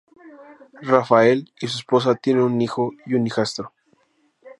[0.81, 3.71] Rafael y su esposa tienen un hijo y un hijastro.